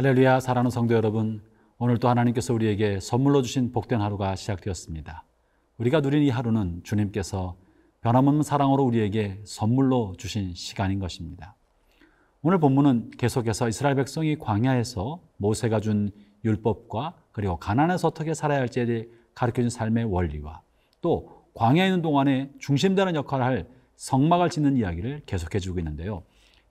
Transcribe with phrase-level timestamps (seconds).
[0.00, 1.42] 할렐루야 사랑하는 성도 여러분
[1.76, 5.24] 오늘도 하나님께서 우리에게 선물로 주신 복된 하루가 시작되었습니다.
[5.76, 7.58] 우리가 누린 이 하루는 주님께서
[8.00, 11.54] 변함없는 사랑으로 우리에게 선물로 주신 시간인 것입니다.
[12.40, 16.12] 오늘 본문은 계속해서 이스라엘 백성이 광야에서 모세가 준
[16.46, 20.62] 율법과 그리고 가난에서 어떻게 살아야 할지에 가르쳐 준 삶의 원리와
[21.02, 26.22] 또 광야에 있는 동안에 중심되는 역할을 할 성막을 짓는 이야기를 계속해 주고 있는데요.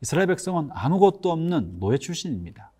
[0.01, 2.71] 이스라엘 백성은 아무것도 없는 노예 출신입니다.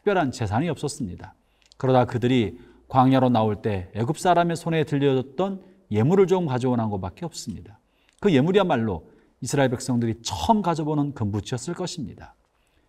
[0.00, 1.34] 특별한 재산이 없었습니다.
[1.76, 7.78] 그러다 그들이 광야로 나올 때 애굽 사람의 손에 들려줬던 예물을 좀 가져오는 것밖에 없습니다.
[8.20, 12.34] 그 예물이야말로 이스라엘 백성들이 처음 가져보는 금부치였을 것입니다.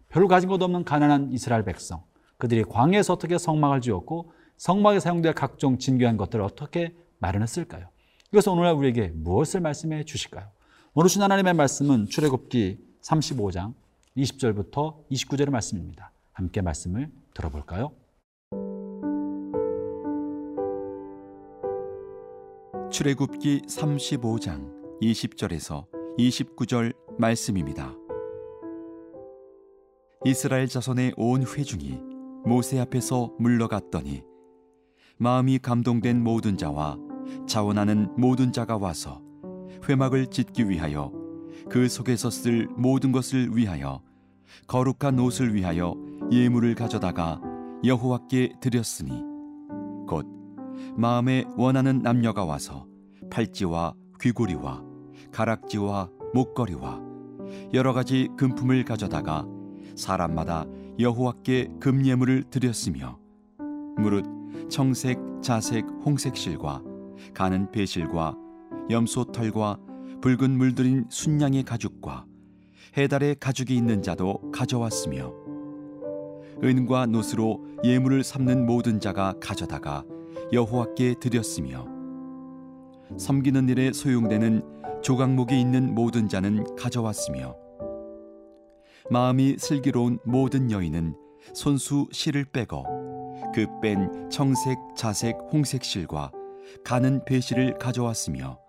[0.09, 2.03] 별로 가진 것 없는 가난한 이스라엘 백성.
[2.37, 7.87] 그들이 광야에서 어떻게 성막을 지었고 성막에 사용될 각종 진귀한 것들을 어떻게 마련했을까요?
[8.31, 10.47] 이것은 오늘날 우리에게 무엇을 말씀해 주실까요?
[10.93, 13.73] 오늘 주 하나님의 말씀은 출애굽기 35장
[14.17, 16.10] 20절부터 29절의 말씀입니다.
[16.33, 17.91] 함께 말씀을 들어볼까요?
[22.91, 25.85] 출애굽기 35장 20절에서
[26.17, 27.95] 29절 말씀입니다.
[30.25, 31.99] 이스라엘 자손의 온 회중이
[32.45, 34.23] 모세 앞에서 물러갔더니
[35.17, 36.97] 마음이 감동된 모든 자와
[37.47, 39.21] 자원하는 모든 자가 와서
[39.87, 41.11] 회막을 짓기 위하여
[41.69, 44.01] 그 속에서 쓸 모든 것을 위하여
[44.67, 45.95] 거룩한 옷을 위하여
[46.31, 47.41] 예물을 가져다가
[47.83, 49.21] 여호와께 드렸으니
[50.07, 50.25] 곧
[50.95, 52.87] 마음에 원하는 남녀가 와서
[53.29, 54.81] 팔찌와 귀고리와
[55.33, 57.01] 가락지와 목걸이와
[57.73, 59.45] 여러 가지 금품을 가져다가
[59.97, 60.65] 사람마다
[60.99, 63.19] 여호와께 금예물을 드렸으며
[63.97, 64.25] 무릇
[64.69, 66.81] 청색, 자색, 홍색 실과
[67.33, 68.37] 가는 배실과
[68.89, 69.77] 염소 털과
[70.21, 72.25] 붉은 물들인 순양의 가죽과
[72.95, 75.40] 해달의 가죽이 있는 자도 가져왔으며
[76.63, 80.03] 은과 노스로 예물을 삼는 모든 자가 가져다가
[80.53, 81.87] 여호와께 드렸으며
[83.17, 84.61] 섬기는 일에 소용되는
[85.01, 87.55] 조각목이 있는 모든 자는 가져왔으며
[89.09, 91.15] 마음이 슬기로운 모든 여인은
[91.53, 92.85] 손수 실을 빼고
[93.53, 96.31] 그 뺀 청색, 자색, 홍색 실과
[96.83, 98.59] 가는 배실을 가져왔으며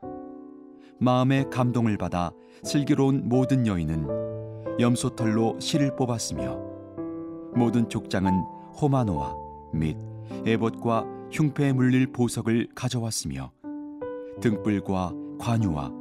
[0.99, 2.33] 마음의 감동을 받아
[2.65, 6.72] 슬기로운 모든 여인은 염소털로 실을 뽑았으며
[7.55, 8.33] 모든 족장은
[8.81, 9.37] 호마노와
[9.73, 9.97] 및
[10.47, 13.53] 에봇과 흉패에 물릴 보석을 가져왔으며
[14.41, 15.93] 등불과 관유와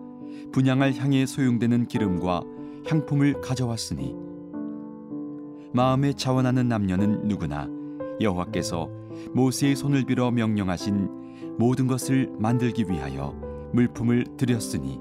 [0.51, 2.44] 분양할 향에 소용되는 기름과
[2.88, 4.16] 향품을 가져왔으니
[5.73, 7.67] 마음에 자원하는 남녀는 누구나
[8.19, 8.90] 여호와께서
[9.34, 13.35] 모세의 손을 빌어 명령하신 모든 것을 만들기 위하여
[13.73, 15.00] 물품을 드렸으니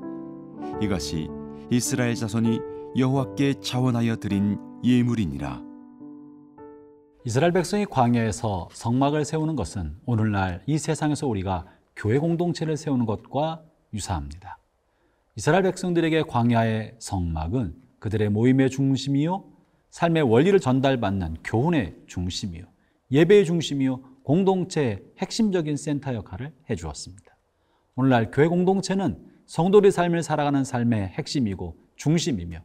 [0.80, 1.28] 이것이
[1.70, 2.60] 이스라엘 자손이
[2.96, 5.69] 여호와께 자원하여 드린 예물이니라.
[7.26, 14.56] 이스라엘 백성이 광야에서 성막을 세우는 것은 오늘날 이 세상에서 우리가 교회 공동체를 세우는 것과 유사합니다.
[15.36, 19.44] 이스라엘 백성들에게 광야의 성막은 그들의 모임의 중심이요,
[19.90, 22.64] 삶의 원리를 전달받는 교훈의 중심이요,
[23.12, 27.36] 예배의 중심이요, 공동체의 핵심적인 센터 역할을 해주었습니다.
[27.96, 32.60] 오늘날 교회 공동체는 성도의 삶을 살아가는 삶의 핵심이고 중심이며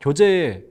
[0.00, 0.64] 교제의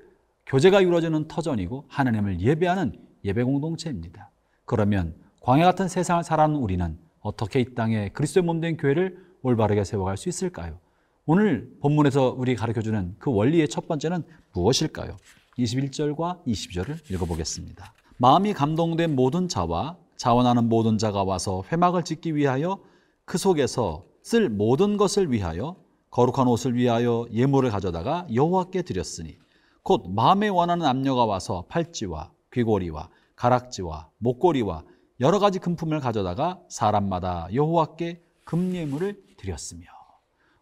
[0.47, 4.29] 교제가 이루어지는 터전이고 하나님을 예배하는 예배 공동체입니다.
[4.65, 10.29] 그러면 광야 같은 세상을 살아가는 우리는 어떻게 이 땅에 그리스도의 몸된 교회를 올바르게 세워갈 수
[10.29, 10.79] 있을까요?
[11.25, 14.23] 오늘 본문에서 우리 가르쳐주는 그 원리의 첫 번째는
[14.53, 15.17] 무엇일까요?
[15.57, 17.93] 21절과 22절을 읽어보겠습니다.
[18.17, 22.79] 마음이 감동된 모든 자와 자원하는 모든 자가 와서 회막을 짓기 위하여
[23.25, 25.75] 그 속에서 쓸 모든 것을 위하여
[26.11, 29.37] 거룩한 옷을 위하여 예물을 가져다가 여호와께 드렸으니
[29.83, 34.83] 곧 마음에 원하는 남녀가 와서 팔찌와 귀고리와 가락지와 목걸이와
[35.19, 39.85] 여러 가지 금품을 가져다가 사람마다 여호와께 금예물을 드렸으며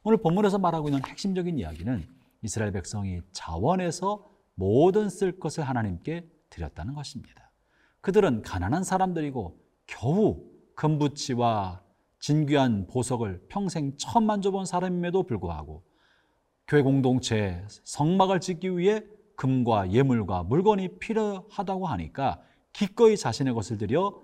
[0.04, 2.06] 오늘 본문에서 말하고 있는 핵심적인 이야기는
[2.42, 7.52] 이스라엘 백성이 자원해서 모든 쓸 것을 하나님께 드렸다는 것입니다.
[8.02, 9.58] 그들은 가난한 사람들이고
[9.88, 10.44] 겨우
[10.76, 11.82] 금부치와
[12.20, 15.84] 진귀한 보석을 평생 처음 만져본 사람임에도 불구하고
[16.68, 19.04] 교회 공동체 성막을 짓기 위해
[19.38, 22.42] 금과 예물과 물건이 필요하다고 하니까
[22.74, 24.22] 기꺼이 자신의 것을 들여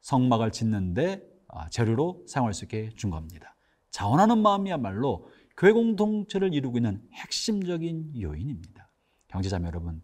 [0.00, 3.54] 성막을 짓는데 아, 재료로 사용할 수 있게 준 겁니다.
[3.90, 8.90] 자원하는 마음이야말로 교회 공동체를 이루고 있는 핵심적인 요인입니다.
[9.28, 10.02] 형제자매 여러분,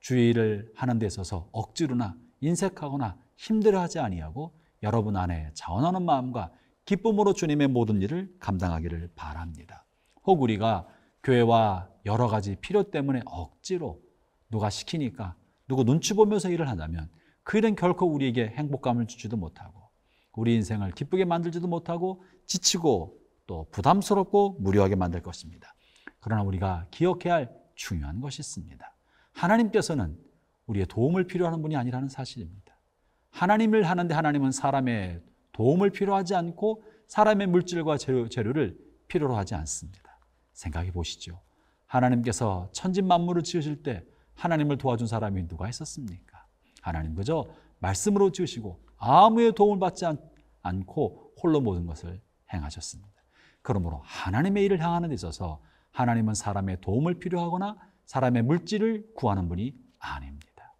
[0.00, 6.50] 주의를 하는 데 있어서 억지로나 인색하거나 힘들어하지 아니하고 여러분 안에 자원하는 마음과
[6.84, 9.84] 기쁨으로 주님의 모든 일을 감당하기를 바랍니다.
[10.24, 10.86] 혹 우리가
[11.22, 14.00] 교회와 여러 가지 필요 때문에 억지로
[14.50, 15.36] 누가 시키니까
[15.66, 17.08] 누구 눈치 보면서 일을 한다면
[17.42, 19.88] 그 일은 결코 우리에게 행복감을 주지도 못하고
[20.32, 25.74] 우리 인생을 기쁘게 만들지도 못하고 지치고 또 부담스럽고 무료하게 만들 것입니다.
[26.20, 28.94] 그러나 우리가 기억해야 할 중요한 것이 있습니다.
[29.32, 30.18] 하나님께서는
[30.66, 32.78] 우리의 도움을 필요하는 분이 아니라는 사실입니다.
[33.30, 35.22] 하나님을 하는데 하나님은 사람의
[35.52, 38.78] 도움을 필요하지 않고 사람의 물질과 재료, 재료를
[39.08, 40.07] 필요로 하지 않습니다.
[40.58, 41.40] 생각해 보시죠.
[41.86, 46.46] 하나님께서 천진 만물을 지으실 때 하나님을 도와준 사람이 누가 있었습니까?
[46.82, 47.46] 하나님 그저
[47.78, 50.18] 말씀으로 지으시고 아무의 도움을 받지 않,
[50.84, 52.20] 고 홀로 모든 것을
[52.52, 53.10] 행하셨습니다.
[53.62, 55.62] 그러므로 하나님의 일을 향하는 데 있어서
[55.92, 60.74] 하나님은 사람의 도움을 필요하거나 사람의 물질을 구하는 분이 아닙니다.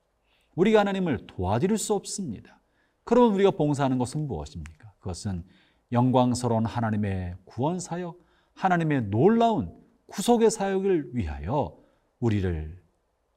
[0.57, 2.61] 우리가 하나님을 도와드릴 수 없습니다.
[3.05, 4.93] 그러면 우리가 봉사하는 것은 무엇입니까?
[4.99, 5.45] 그것은
[5.93, 8.19] 영광스러운 하나님의 구원 사역,
[8.59, 9.73] 하나님의 놀라운
[10.07, 11.79] 구속의 사역을 위하여
[12.19, 12.83] 우리를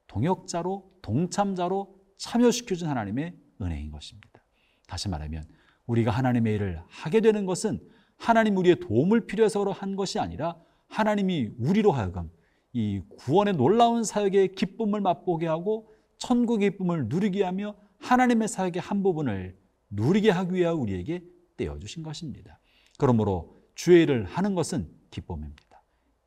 [0.08, 4.44] 동역자로 동참자로 참여시켜준 하나님의 은혜인 것입니다.
[4.88, 5.44] 다시 말하면
[5.86, 7.80] 우리가 하나님의 일을 하게 되는 것은
[8.16, 12.30] 하나님 우리의 도움을 필요해서 한 것이 아니라 하나님이 우리로 하여금
[12.72, 19.56] 이 구원의 놀라운 사역의 기쁨을 맛보게 하고 천국의 기쁨을 누리게 하며 하나님의 사역의 한 부분을
[19.90, 21.22] 누리게 하기 위하여 우리에게
[21.56, 22.58] 떼어주신 것입니다.
[22.98, 25.82] 그러므로 주의 일을 하는 것은 기쁨입니다.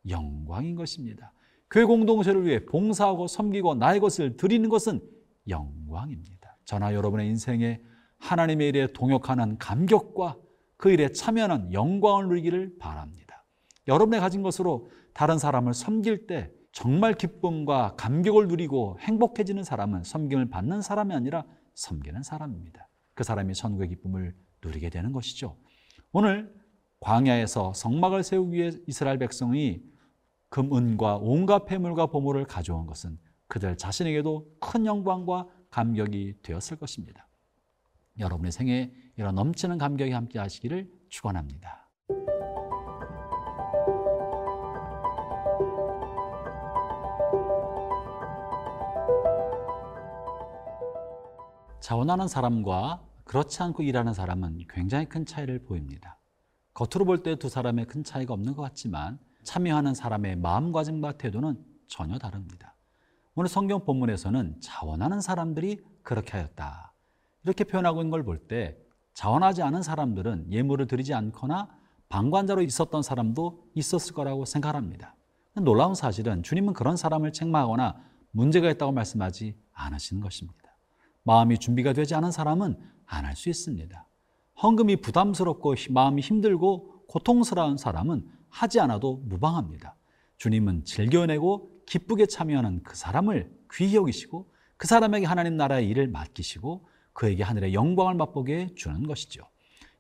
[0.08, 1.34] 영광인 것입니다.
[1.70, 5.02] 교회 공동체를 위해 봉사하고 섬기고 나의 것을 드리는 것은
[5.50, 6.56] 영광입니다.
[6.64, 7.82] 저나 여러분의 인생에
[8.18, 10.38] 하나님의 일에 동역하는 감격과
[10.78, 13.44] 그 일에 참여하는 영광을 누리기를 바랍니다.
[13.88, 20.82] 여러분의 가진 것으로 다른 사람을 섬길 때 정말 기쁨과 감격을 누리고 행복해지는 사람은 섬김을 받는
[20.82, 22.90] 사람이 아니라 섬기는 사람입니다.
[23.14, 25.58] 그 사람이 천국의 기쁨을 누리게 되는 것이죠.
[26.12, 26.54] 오늘
[27.00, 29.82] 광야에서 성막을 세우기 위해 이스라엘 백성이
[30.50, 37.28] 금, 은과 온갖 폐물과 보물을 가져온 것은 그들 자신에게도 큰 영광과 감격이 되었을 것입니다.
[38.18, 41.90] 여러분의 생에 이런 넘치는 감격이 함께 하시기를 축원합니다.
[51.82, 56.18] 자원하는 사람과 그렇지 않고 일하는 사람은 굉장히 큰 차이를 보입니다.
[56.76, 61.58] 겉으로 볼 때 두 사람의 큰 차이가 없는 것 같지만 참여하는 사람의 마음가짐과 태도는
[61.88, 62.76] 전혀 다릅니다.
[63.36, 66.94] 오늘 성경 본문에서는 자원하는 사람들이 그렇게 하였다.
[67.44, 68.78] 이렇게 표현하고 있는 걸 볼 때
[69.14, 71.70] 자원하지 않은 사람들은 예물을 드리지 않거나
[72.10, 75.16] 방관자로 있었던 사람도 있었을 거라고 생각합니다.
[75.62, 77.96] 놀라운 사실은 주님은 그런 사람을 책망하거나
[78.32, 80.76] 문제가 있다고 말씀하지 않으시는 것입니다.
[81.24, 84.06] 마음이 준비가 되지 않은 사람은 안 할 수 있습니다.
[84.62, 89.96] 헌금이 부담스럽고 마음이 힘들고 고통스러운 사람은 하지 않아도 무방합니다.
[90.38, 97.44] 주님은 즐겨내고 기쁘게 참여하는 그 사람을 귀히 여기시고 그 사람에게 하나님 나라의 일을 맡기시고 그에게
[97.44, 99.44] 하늘의 영광을 맛보게 주는 것이죠.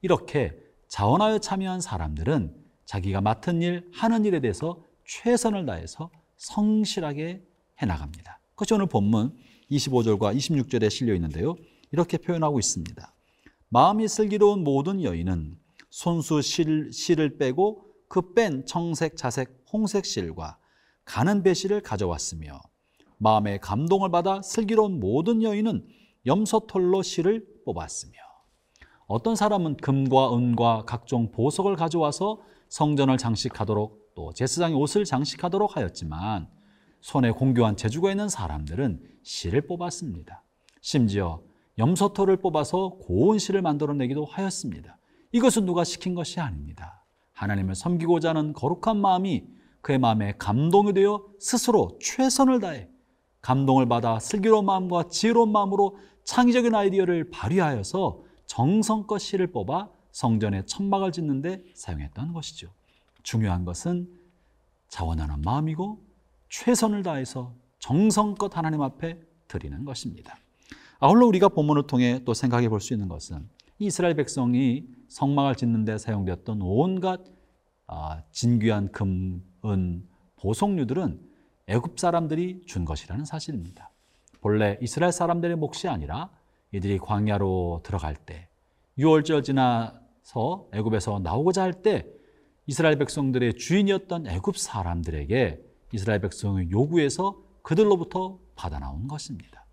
[0.02, 0.58] 이렇게
[0.88, 2.56] 자원하여 참여한 사람들은
[2.86, 7.44] 자기가 맡은 일, 하는 일에 대해서 최선을 다해서 성실하게
[7.82, 8.40] 해나갑니다.
[8.52, 9.36] 그것이 오늘 본문
[9.72, 11.56] 25절과 26절에 실려 있는데요.
[11.92, 13.15] 이렇게 표현하고 있습니다.
[13.76, 20.58] 마음이 슬기로운 모든 여인은 손수 실, 실을 빼고 그 뺀 청색, 자색, 홍색 실과
[21.04, 22.62] 가는 배실을 가져왔으며
[23.18, 25.86] 마음의 감동을 받아 슬기로운 모든 여인은
[26.26, 28.14] 염소털로 실을 뽑았으며
[29.08, 36.48] 어떤 사람은 금과 은과 각종 보석을 가져와서 성전을 장식하도록 또 제사장의 옷을 장식하도록 하였지만
[37.02, 40.46] 손에 공교한 재주가 있는 사람들은 실을 뽑았습니다.
[40.80, 41.42] 심지어
[41.78, 44.98] 염소털을 뽑아서 고운 실을 만들어내기도 하였습니다.
[45.32, 47.04] 이것은 누가 시킨 것이 아닙니다.
[47.34, 49.46] 하나님을 섬기고자 하는 거룩한 마음이
[49.82, 52.88] 그의 마음에 감동이 되어 스스로 최선을 다해
[53.42, 61.64] 감동을 받아 슬기로운 마음과 지혜로운 마음으로 창의적인 아이디어를 발휘하여서 정성껏 실을 뽑아 성전에 천막을 짓는데
[61.76, 62.72] 사용했던 것이죠.
[63.22, 64.10] 중요한 것은
[64.88, 66.04] 자원하는 마음이고
[66.50, 70.38] 최선을 다해서 정성껏 하나님 앞에 드리는 것입니다.
[71.00, 73.48] 아울러 우리가 본문을 통해 또 생각해 볼 수 있는 것은
[73.80, 77.22] 이스라엘 백성이 성막을 짓는 데 사용되었던 온갖
[77.88, 81.20] 아, 진귀한 금, 은, 보석류들은
[81.68, 83.92] 애굽 사람들이 준 것이라는 사실입니다.
[84.42, 86.30] 본래 이스라엘 사람들의 몫이 아니라
[86.72, 88.48] 이들이 광야로 들어갈 때
[88.98, 92.06] 6월절 지나서 애굽에서 나오고자 할 때
[92.68, 95.62] 이스라엘 백성들의 주인이었던 애굽 사람들에게
[95.94, 99.65] 이스라엘 백성의 요구해서 그들로부터 받아 나온 것입니다.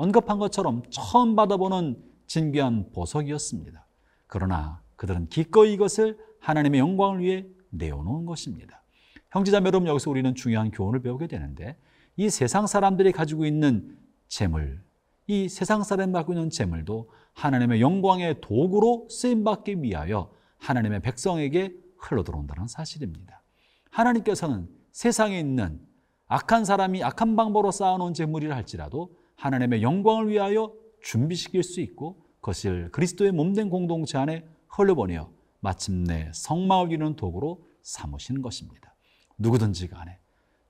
[0.00, 3.84] 언급한 것처럼 처음 받아보는 진귀한 보석이었습니다.
[4.28, 8.82] 그러나 그들은 기꺼이 이것을 하나님의 영광을 위해 내어놓은 것입니다.
[9.30, 11.76] 형제자매 여러분 여기서 우리는 중요한 교훈을 배우게 되는데
[12.16, 14.82] 이 세상 사람들이 가지고 있는 재물,
[15.26, 22.68] 이 세상 사람이 갖고 있는 재물도 하나님의 영광의 도구로 쓰임받기 위하여 하나님의 백성에게 흘러 들어온다는
[22.68, 23.42] 사실입니다.
[23.90, 25.78] 하나님께서는 세상에 있는
[26.26, 33.32] 악한 사람이 악한 방법으로 쌓아놓은 재물이라 할지라도 하나님의 영광을 위하여 준비시킬 수 있고 그것을 그리스도의
[33.32, 35.30] 몸된 공동체 안에 흘려보내어
[35.60, 38.94] 마침내 성막을 이루는 도구로 삼으시는 것입니다.
[39.38, 40.18] 누구든지 간에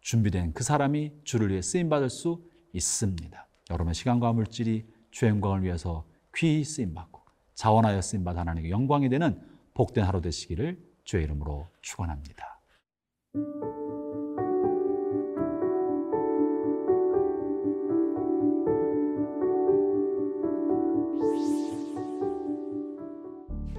[0.00, 3.46] 준비된 그 사람이 주를 위해 쓰임 받을 수 있습니다.
[3.70, 6.04] 여러분의 시간과 물질이 주의 영광을 위해서
[6.36, 7.20] 귀히 쓰임 받고
[7.54, 9.40] 자원하여 쓰임 받아 하나님의 영광이 되는
[9.74, 12.49] 복된 하루 되시기를 주의 이름으로 축원합니다.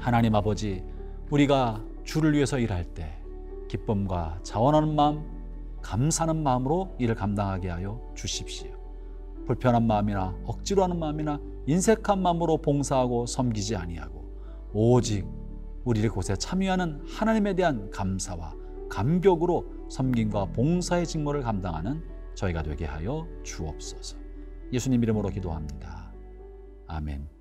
[0.02, 0.84] 하나님 아버지,
[1.30, 3.22] 우리가 주를 위해서 일할 때
[3.70, 5.24] 기쁨과 자원하는 마음,
[5.84, 8.72] 감사하는 마음으로 일을 감당하게 하여 주십시오.
[9.46, 14.28] 불편한 마음이나 억지로 하는 마음이나 인색한 마음으로 봉사하고 섬기지 아니하고
[14.74, 15.28] 오직
[15.86, 18.56] 우리를 곳에 참여하는 하나님에 대한 감사와
[18.90, 22.04] 감격으로 섬김과 봉사의 직무를 감당하는
[22.34, 24.18] 저희가 되게 하여 주옵소서.
[24.74, 26.12] 예수님 이름으로 기도합니다.
[26.88, 27.41] 아멘.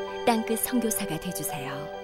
[0.31, 2.00] 땅끝 선교사가 되주세요.